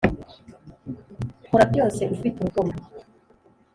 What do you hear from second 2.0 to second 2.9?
ufite urukundo